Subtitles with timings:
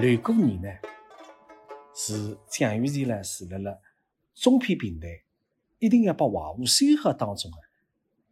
[0.00, 0.68] 乱过年呢，
[1.92, 3.76] 是蒋玉婕呢是辣辣
[4.32, 5.24] 中片平台
[5.80, 7.58] 一定要把华华收好当中的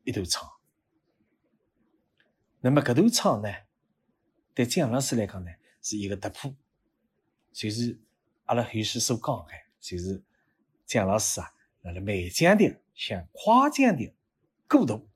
[0.05, 0.49] 一段唱。
[2.61, 3.49] 那么搿段唱呢，
[4.55, 5.51] 对蒋老师来讲呢，
[5.83, 6.55] 是一个突破，
[7.53, 7.99] 就是
[8.45, 10.23] 阿拉后世所讲的，就是
[10.85, 11.53] 蒋老师啊，
[11.83, 14.15] 辣辣慢腔调向夸奖的
[14.69, 15.09] 过渡。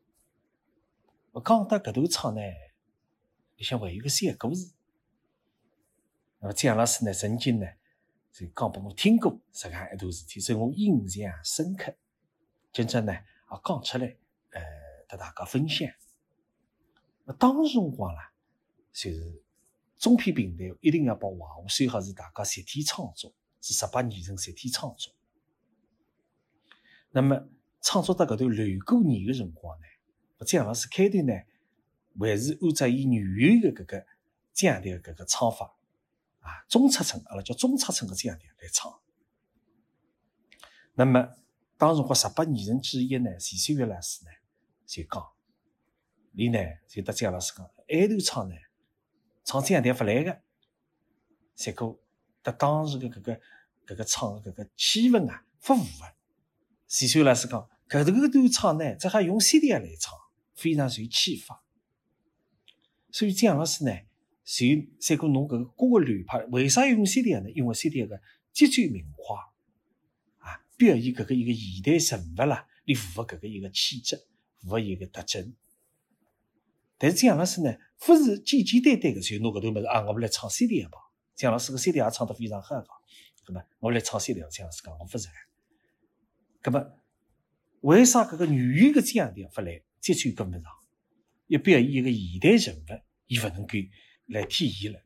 [1.31, 2.41] 我讲到搿段唱呢，
[3.55, 4.73] 里向还有个小故事。
[6.43, 7.67] 那么蒋老师呢，曾经呢，
[8.33, 11.95] 就讲拨我听过这样一段事体，所以我印象深刻。
[12.73, 13.13] 今朝呢，
[13.45, 14.17] 啊讲出来，
[14.53, 14.63] 呃，
[15.07, 15.87] 和大家分享。
[17.25, 18.33] 那当时辰光啦，
[18.91, 19.43] 就是
[19.99, 23.31] 中篇平台一定要把华华收好，是大家集体创作，
[23.61, 25.13] 是十八艺人集体创作。
[27.11, 27.51] 那么
[27.83, 31.35] 创作到搿段乱过年个辰光呢，蒋老师开头呢，
[32.19, 34.07] 还是按照伊原有的搿个
[34.55, 35.77] 这样的搿个唱法。
[36.51, 39.01] 啊，中尺寸，阿拉叫中尺寸的腔调来唱。
[40.95, 41.37] 那么，
[41.79, 44.31] 当时我十八艺人之一呢，徐秀月老师呢，
[44.85, 45.25] 就讲，
[46.33, 48.55] 你呢就得蒋老师讲，埃段唱呢，
[49.45, 50.41] 唱这样调勿来个，
[51.55, 51.99] 结果
[52.43, 53.41] 得当时的搿个
[53.87, 56.15] 搿个唱的搿个气氛啊，勿符个。
[56.89, 60.19] 徐秀老师讲，搿头段唱呢，只好用 CD 来唱，
[60.55, 61.57] 非常有气氛。
[63.13, 63.93] 所以这样老师呢。
[64.51, 64.67] 就
[64.99, 67.49] 再过侬搿个歌个流派，为啥要用 CD 呢？
[67.53, 68.21] 因为 CD 个
[68.53, 69.53] 极具名化
[70.39, 71.55] 啊，表现搿个一个
[71.99, 74.17] 现代人物啦，你符合搿个一个气质，
[74.61, 75.55] 符合一个特征。
[76.99, 77.73] 但是蒋老师呢，
[78.09, 80.99] 勿是简简单单个就拿搿段物事啊，我们来唱 CD 吧。
[81.37, 82.89] 蒋老师个 CD 也唱得非常好个，
[83.47, 85.29] 搿么我来唱 CD，蒋老师讲我勿是。
[86.61, 86.85] 搿么
[87.83, 90.65] 为啥搿个原有个腔调勿来，节奏跟勿上？
[91.47, 93.79] 要表现一个现代人物，伊勿能够。
[94.31, 95.01] 来体现了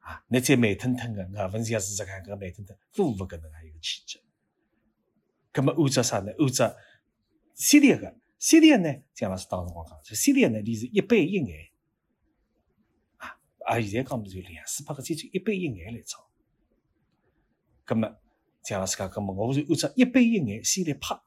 [0.00, 0.24] 啊！
[0.28, 4.20] 那再慢腾腾的，我问下试试看，搿慢腾腾符合搿能介一个气质。
[5.52, 6.32] 葛么按照啥呢？
[6.38, 6.76] 按照
[7.54, 9.02] C 列个 C 列呢？
[9.14, 11.70] 蒋老师当时我讲，这 C 列呢，你是一板一眼
[13.16, 13.38] 啊！
[13.66, 16.20] 啊，现在讲么就两四拍个这就，一板一眼来唱。
[17.84, 18.16] 葛么
[18.62, 21.20] 蒋老师讲，葛么我就按照一板一眼先来拍。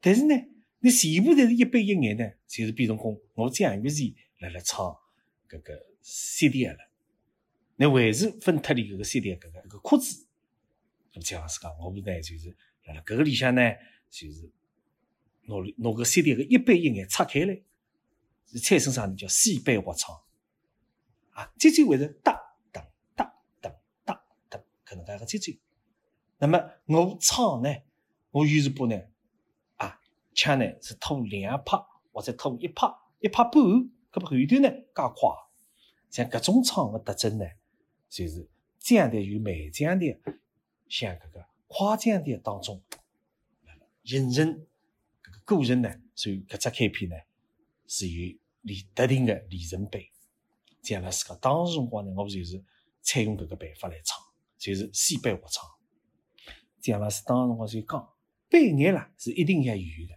[0.00, 0.34] 但是呢，
[0.80, 4.84] 你全部侪是一板一眼呢，就是变成讲我蒋玉婕来来唱
[5.48, 5.87] 搿个。
[6.10, 6.74] CD 了，
[7.76, 10.26] 那还是分脱离搿个 CD 搿个搿个壳子。
[11.12, 13.60] 那么蒋老师讲，我们呢就是辣辣搿个里向呢，
[14.08, 14.50] 就是
[15.42, 17.60] 拿拿搿 CD 个一板一眼拆开来，
[18.46, 19.14] 是产生啥呢？
[19.16, 20.18] 叫四板合唱
[21.32, 22.32] 啊，节奏会是哒
[22.72, 22.82] 噔
[23.14, 23.30] 哒
[23.60, 23.74] 噔
[24.06, 25.52] 哒噔搿能介个节奏。
[26.38, 27.68] 那么我唱呢，
[28.30, 28.98] 我有时播呢
[29.76, 30.00] 啊，
[30.34, 31.76] 腔呢是拖两拍
[32.12, 32.88] 或者拖一拍
[33.20, 35.47] 一拍半，搿么后头呢加快。
[36.10, 37.44] 像搿种唱的特征呢，
[38.08, 38.48] 就是
[38.80, 40.16] 腔调与慢腔调，
[40.88, 42.82] 像搿个快腔调当中
[44.04, 44.66] 形成
[45.22, 47.16] 搿个个人呢，所以搿只开篇呢
[47.86, 50.10] 是有里特定的里程碑。
[50.80, 52.62] 蒋老师讲，当时辰光呢，我就是
[53.02, 54.18] 采用搿个办法来唱，
[54.56, 55.64] 就是四板合唱。
[56.80, 58.08] 蒋老师当时辰光就讲，
[58.48, 60.14] 背眼啦是一定要有的，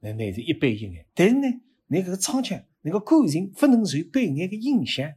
[0.00, 5.10] 那乃是一板一眼，但是呢，你搿个唱腔，那个感情不能受背眼的影响。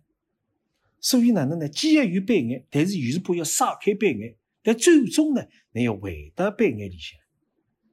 [1.05, 1.69] 所以哪能呢？
[1.69, 7.19] 既然有板眼，但是有时不要撒开板眼，但最终呢，你要回到板眼里向，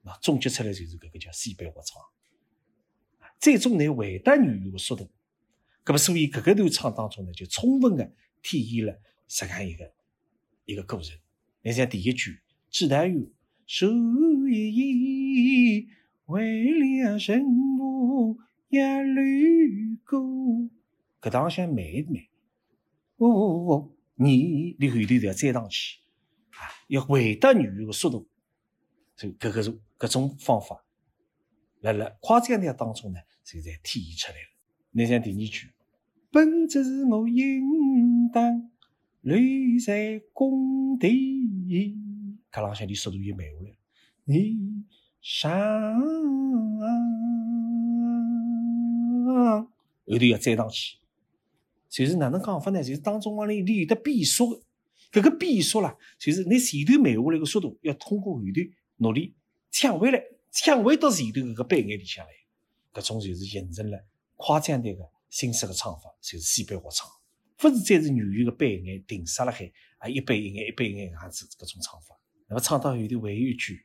[0.00, 2.00] 那总结出来就是搿个叫四板合唱。
[3.38, 5.10] 最终呢回到原有的速度，
[5.84, 8.12] 咁么所以搿个段唱当中呢，就充分的
[8.42, 9.92] 体现了这样一个
[10.64, 11.14] 一个过程。
[11.60, 12.40] 你像第一句
[12.72, 13.30] “志大有
[13.66, 15.86] 树叶叶，
[16.24, 18.38] 为了什么
[18.70, 20.18] 要绿过”，
[21.20, 22.31] 搿当向慢一慢。
[23.28, 23.90] 哦哦哦！
[24.14, 25.98] 你你后头要再上去
[26.50, 28.28] 啊，要回到原有的速度，
[29.16, 30.84] 就搿个是各种方法，
[31.80, 34.48] 来来夸张调当中呢，就在体现出来了。
[34.90, 35.70] 你像第二句，
[36.30, 38.70] 本是我应当
[39.22, 39.36] 留
[39.84, 41.08] 在工地，
[42.50, 43.76] 搿浪向你速度又慢下来了，
[44.24, 44.84] 你
[45.20, 46.00] 上
[50.04, 50.98] 后头要再上去。
[51.92, 52.82] 就是哪能讲法呢？
[52.82, 58.60] 就是当中往里你有的变速的，搿个变速啦，就是你前头慢下来个速度，要通过后头
[58.96, 59.34] 努力
[59.70, 60.18] 抢回来，
[60.50, 62.32] 抢回到前头搿个板眼里向来，
[62.94, 64.02] 搿种就是形成了
[64.36, 67.06] 夸张点个新式个唱法，就是四板合唱，
[67.62, 72.18] 勿是再是原有个板眼定杀了海啊，一板一眼一板一眼样子搿种唱法。
[72.48, 73.84] 那么唱到后头还有一句，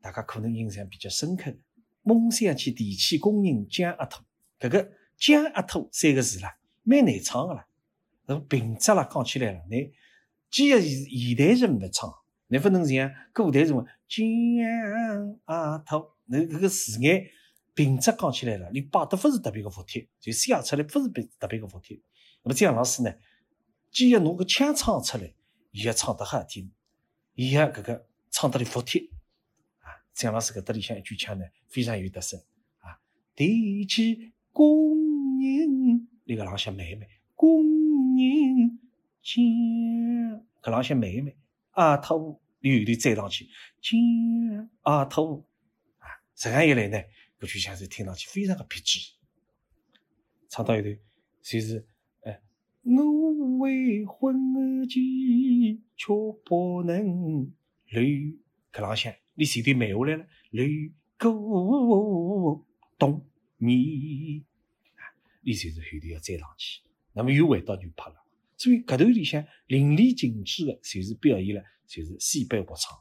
[0.00, 1.58] 大家可能印象比较深刻的，
[2.02, 4.22] 梦想起电气工人姜阿土，
[4.58, 6.56] 搿个姜阿土三个字啦。
[6.82, 7.66] 蛮难唱个啦，
[8.26, 9.92] 那平仄啦讲起来了，你
[10.50, 12.12] 既要现现代人勿唱，
[12.48, 17.26] 你不能像古代人讲江阿头，那搿个字眼
[17.74, 22.00] 平仄讲起来了，你摆得勿是特别个服帖，就写出来勿是别特别个服帖。
[22.42, 23.14] 那么姜老师呢，
[23.90, 25.32] 既要侬个腔唱出来，
[25.70, 26.70] 也要唱得好听，
[27.34, 29.00] 也要搿个唱得里服帖
[29.78, 29.88] 啊。
[30.12, 32.36] 姜老师搿搭里向一句腔呢，非常有特色
[32.78, 32.98] 啊。
[33.34, 37.62] 提起工人，那个朗向妹妹，工
[38.16, 38.78] 人
[39.20, 39.44] 江，
[40.62, 41.36] 搿朗向妹妹，
[41.72, 43.46] 阿头有头再上去，
[43.82, 45.44] 江阿头
[45.98, 46.96] 啊，这样一来呢，
[47.38, 48.98] 搿句腔是听上去非常的别致。
[50.48, 50.88] 唱到一头
[51.42, 51.86] 就是。
[52.22, 52.40] 呃
[52.84, 55.00] 我为婚前
[55.96, 56.06] 却
[56.44, 57.52] 不能
[57.90, 58.02] 留，
[58.72, 60.66] 搿浪向你前头慢下来了，留
[61.18, 62.66] 过
[62.98, 63.24] 冬
[63.58, 64.44] 眠
[65.42, 66.80] 你就是后头要再上去，
[67.12, 68.16] 那么又回到原拍了。
[68.56, 72.98] 所以搿段里向淋漓尽致的，就是表现了，就是西北话唱。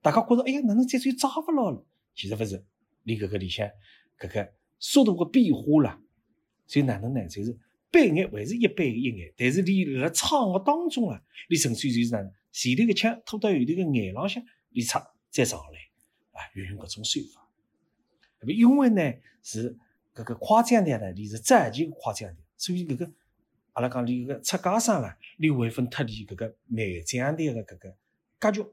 [0.00, 1.86] 大家觉着，哎呀，哪能再转抓勿牢了？
[2.14, 2.64] 其实勿是，
[3.04, 3.68] 你搿个里向
[4.18, 6.00] 搿个速度个变化了，
[6.66, 7.26] 所以哪能呢？
[7.28, 7.58] 就是。
[7.92, 15.78] 背眼还是一般一眼，但是你辣唱个当中啊，你纯粹就是哪能前头个腔拖到后头个眼浪向，你唱再上来
[16.30, 17.46] 啊，运用搿种手法。
[18.40, 19.12] 那么因为呢
[19.42, 19.76] 是
[20.14, 23.10] 搿个夸张点呢，你是早期夸张点，所以搿个
[23.72, 27.96] 阿拉讲你搿个出家生啦，你会分脱离搿个慢讲点个搿个
[28.38, 28.64] 格局。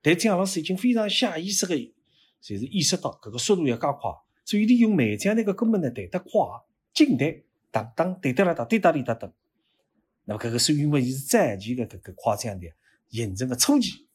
[0.00, 1.74] 但姜老师已经非常下意识个，
[2.40, 4.10] 就是意识到搿个速度要加快，
[4.44, 6.30] 所以利用慢讲点个根本呢弹得快，
[6.94, 7.42] 进弹。
[7.70, 9.30] 当当对得了，当对哒里哒哒。
[10.24, 12.66] 那么，搿个是因为伊是早期的搿个夸张的
[13.10, 14.06] 形成的初期，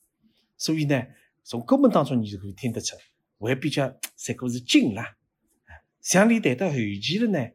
[0.57, 1.06] 所以呢，
[1.44, 2.95] 从根本当中你就可以听得出，
[3.38, 5.16] 会比较这个是紧啦。
[6.01, 7.51] 像你谈到后期了呢，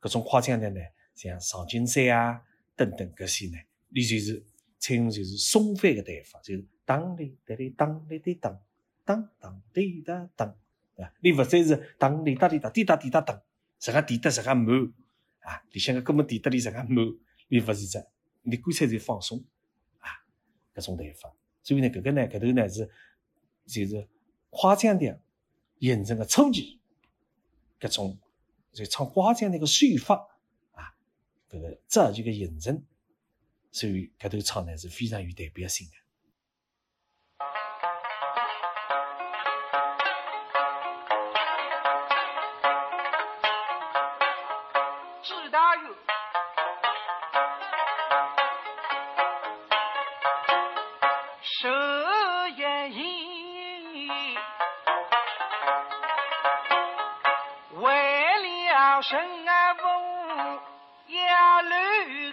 [0.00, 0.80] 搿种夸张的呢，
[1.14, 2.42] 像上金山啊
[2.76, 4.44] 等等搿些呢，你就是
[4.78, 8.60] 采用就是松翻的弹法，就是当哩哒哩当哩滴当，
[9.04, 10.54] 当当滴哒当，
[10.94, 11.12] 对吧？
[11.20, 13.40] 你勿再是当哩哒哩哒滴哒滴哒当，
[13.78, 14.92] 实际滴得实际慢。
[15.40, 16.96] 啊，里向个根本点得里实个慢，
[17.48, 18.06] 你勿是这，
[18.42, 19.42] 你干脆就放松
[19.98, 20.08] 啊，
[20.74, 21.34] 搿种弹法。
[21.62, 22.90] 所以呢，搿个呢，搿头呢是
[23.66, 24.08] 就是
[24.50, 25.20] 夸张点
[25.78, 26.79] 形成个初期，
[27.80, 28.16] 各种
[28.72, 30.14] 就唱夸张那个手法
[30.72, 30.94] 啊，
[31.48, 32.84] 这个早期个形成，
[33.72, 35.94] 所以搿头唱呢是非常有代表性的。
[59.10, 60.60] 尘埃不如
[61.08, 61.18] 一
[61.68, 62.32] 缕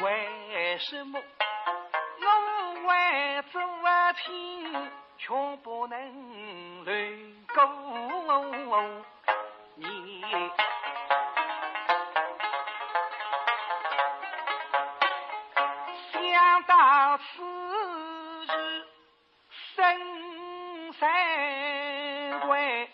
[0.00, 1.22] 为什么
[2.20, 2.26] 我
[2.86, 3.60] 为做
[4.24, 6.94] 听却不能留
[8.66, 8.82] 过
[9.76, 10.22] 你？
[16.12, 17.42] 想到此
[18.46, 18.86] 日
[19.74, 22.90] 深山归。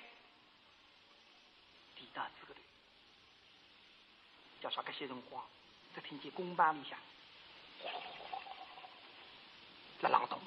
[4.60, 4.82] 叫啥？
[4.82, 5.44] 搿些辰光，
[5.96, 6.98] 只听见工房里向
[9.98, 10.38] 在啷咚，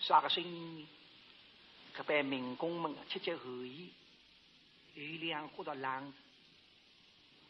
[0.00, 0.86] 啥个声音？
[1.96, 3.90] 搿班民工们切切后衣，
[4.94, 6.12] 有两伙的狼，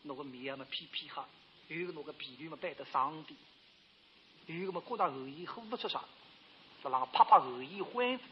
[0.01, 1.29] 那个面嘛皮皮哈，
[1.67, 3.39] 有个那个皮驴嘛摆得上点，
[4.47, 6.03] 有个嘛裹着后衣呼不出啥，
[6.81, 8.25] 是啷个拍拍后衣欢子。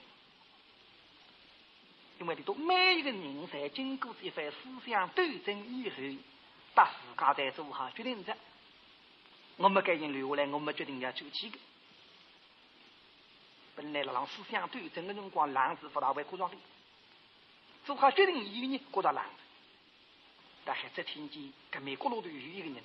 [2.18, 4.56] 因为里头每一个人在经过这一番思
[4.87, 5.97] 想斗争以后，
[6.76, 8.37] 把自家再做好决定的。
[9.56, 11.59] 我们赶紧留下来，我们决定要走起的。
[13.75, 16.56] 本来了让思想对整个辰光，狼子不大会过庄的，
[17.87, 19.25] 做好决定以后呢，过到狼。
[20.66, 22.76] 但还只听见跟美国路头有一个人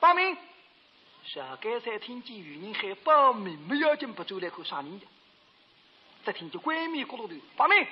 [0.00, 0.36] 报名，
[1.24, 5.06] 小该才听见有人喊报名，没要紧，不走来看啥人的。
[6.24, 7.86] 只听见关面角落头报名，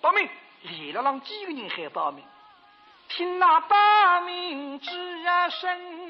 [0.00, 0.28] 报名，
[0.62, 2.24] 连了让几个人喊报名，
[3.08, 3.76] 听那报
[4.22, 4.90] 名之
[5.50, 6.05] 声